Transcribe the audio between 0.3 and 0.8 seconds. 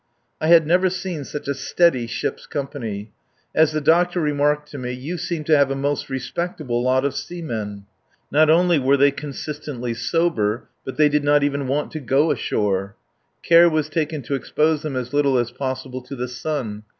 I had